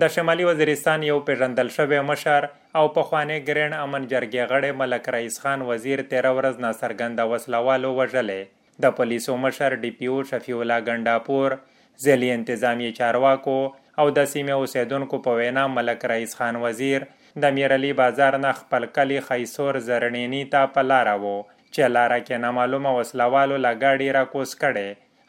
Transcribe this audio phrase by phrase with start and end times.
[0.00, 2.44] د شمالي Waziristan you پیژندل شوی مشر
[2.80, 7.90] او په خوانې ګرین امن جرګې غړې ملک رئیس خان وزیر 13 ورځ ناصرګند وسلوالو
[7.98, 11.56] وژلې د پولیسو مشر ډي پی او شفیع الله ګنڈاپور
[12.06, 13.58] ځلی انتظامی چارواکو
[14.00, 17.08] او د سیمه اوسیدونکو په وینا ملک رئیس خان وزیر
[17.46, 21.38] د میرلی بازار نه خپل کلی خیسور زرنینی ته په لار وو،
[21.74, 24.88] چې لار کې نه معلومه وسلوالو لګاډي را کوس کړي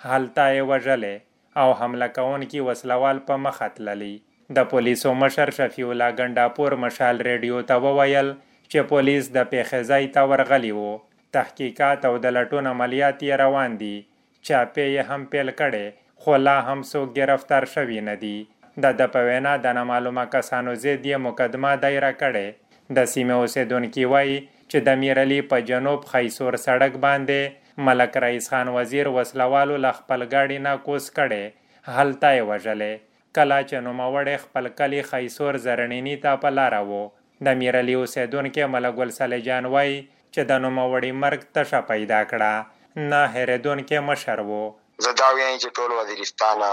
[0.10, 1.16] حالت یې وژلې
[1.64, 4.16] او حمله کون کی وسلوال په مخ اتللی
[4.56, 8.30] د پولیسو مشر شفیع الله ګنڈاپور مشال ریډیو ته وویل
[8.72, 10.94] چې پولیس د پیښې ځای ته ورغلی وو
[11.36, 13.96] تحقیقات او د لټون عملیات یې روان دي.
[14.48, 15.86] چاپې یې هم پیل کړي
[16.24, 18.36] خو لا هم څوک گرفتار شوي نه دي
[18.84, 22.48] د د په وینا د نامعلومه کسانو ضد یې مقدمه دایره کړې.
[22.98, 24.38] د سیمې اوسیدونکي وایي
[24.70, 27.42] چې د میرعلي په جنوب خیسور سړک باندې
[27.88, 31.44] ملک رئیس خان وزیر وسلوالو له خپل ګاډي نه کوس کړي
[31.98, 32.94] هلته یې وژلې.
[33.38, 37.04] کله چې نوموړی خپل کلی خیسور زرنینی ته په لاره وو.
[37.46, 39.98] د میرعلي اوسیدونکي ملک ګل صالح جان وایي
[40.34, 42.54] چې د نوموړي مرګ تشه پیدا کړه.
[43.12, 44.64] نه هېرېدونکی مشر وو.
[45.04, 46.64] زه دا وایم چې ټول وزیرستان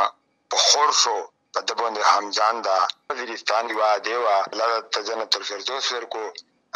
[0.50, 1.18] په خور شو.
[1.54, 2.78] په د باندې همجان دا
[3.12, 6.24] وزیرستان یو دیوا الله ته جنت الفردوس ورکو.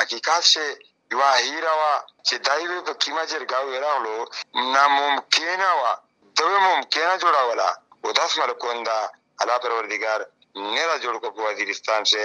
[0.01, 0.67] حقیقت شه
[1.13, 1.93] یو هیرا وا
[2.27, 4.17] چې دایوي په کیما جرګاو راغلو.
[4.75, 5.93] ناممکن وا
[6.39, 7.71] دوی ممکنه جوړاولا
[8.05, 8.99] و داس ملکوندا
[9.43, 10.21] اللہ پروردگار
[10.73, 12.25] میرا جوڑ کو وزیرستان سے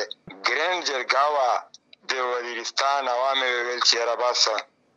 [0.50, 1.52] گرینڈ جرگاوا
[2.12, 4.48] د وزیرستان عوام ویل چې را باس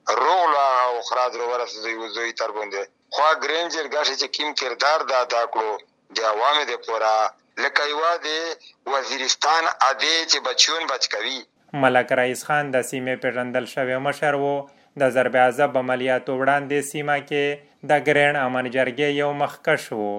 [0.09, 2.83] روغلا او خراج رو ورس دی وزوی تر بونده
[3.15, 5.73] خو گرینډ جرګا چې کیم کردار دا دا کړو
[6.19, 7.17] د عوام د پورا
[7.65, 8.29] لکه یو د
[8.95, 11.39] وزیرستان اده چې بچون بچ کوي
[11.85, 14.55] ملک رئیس خان د سیمې پیژندل شوی مشر وو
[15.03, 20.11] د ضرب عذاب عملیاتو وړاندې سیمه کې د ګرین امن جرګې یو مخکش وو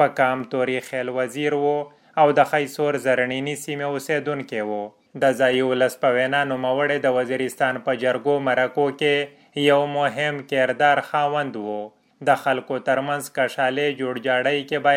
[0.00, 1.76] په کام توري خیل وزیر وو
[2.20, 4.82] او د خیسور زرنینی سیمه اوسیدونکو وو.
[5.22, 11.00] د ځای ولس په وینا نوموړی د وزیرستان په جرګو مرکو کې یو مهم کردار
[11.08, 11.80] خاوند وو.
[12.28, 14.96] د خلکو ترمنځ کشالې جوړ جاړی کې به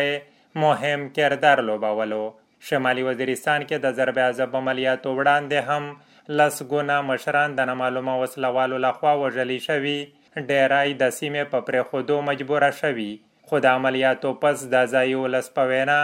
[0.64, 2.24] مهم کردار لوبولو.
[2.66, 5.84] شمالي وزیرستان کې د ضرب عذاب عملیاتو وړاندې هم
[6.40, 9.98] لس ګونه مشران د نامعلومه وسلوالو لخوا وژلی شوي.
[10.50, 13.12] ډیرای د سیمې په پرېښودو مجبوره شوي.
[13.48, 16.00] خو د عملیاتو پس د ځایي ولس په وینا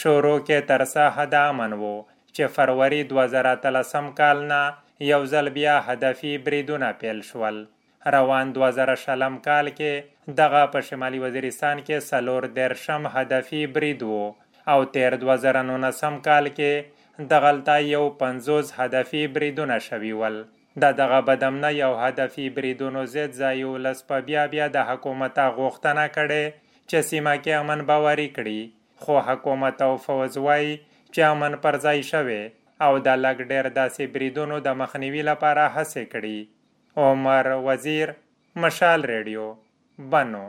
[0.00, 1.92] شروع کې تر ساحه د امن و
[2.34, 4.62] چې فروری 2013 کال نه
[5.10, 7.56] یو ځل بیا هدفي بریدونه پیل شول.
[8.14, 14.24] روان 2000 کال کې دغه په شمالي وزیرستان کې سلور درشم هدفي برید وو
[14.72, 20.42] او تیر 2019 کال کې دغلتا یو 50 هدفي بریدونه شوي ول.
[20.82, 26.04] د دغه بدمنه یو هدفي بریدونو زید ځایو لس په بیا بیا د حکومت غوښتنه
[26.16, 26.44] کړي
[26.88, 28.60] چې سیمه کې امن باوري کړي،
[29.02, 30.72] خو حکومت او فوز وایي
[31.12, 32.42] چې امن پر ځای شوی
[32.84, 36.38] او د لګ ډیر داسې بریدونو د مخنیوي لپاره هڅې کړي.
[36.96, 38.08] عمر وزیر،
[38.62, 39.46] مشال ریډیو،
[40.10, 40.46] بنو.